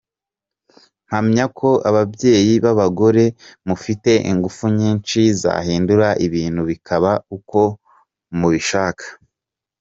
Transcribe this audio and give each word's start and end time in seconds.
Mpamya 1.07 1.45
ko 1.57 1.69
ababyeyi 1.89 2.53
b’abagore 2.63 3.25
mufite 3.67 4.11
ingufu 4.31 4.63
nyinshi 4.79 5.19
zahindura 5.41 6.07
ibintu 6.25 6.61
bikaba 6.69 7.11
uko 7.37 7.61
mubishaka. 8.37 9.05